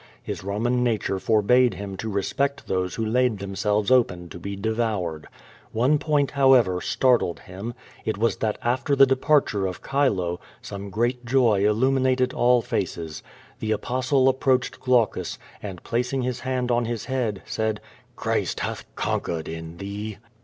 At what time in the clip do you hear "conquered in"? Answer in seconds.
18.95-19.77